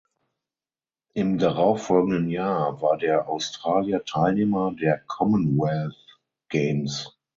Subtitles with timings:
[1.13, 7.15] Im darauffolgenden Jahr war der Australier Teilnehmer der Commonwealth Games.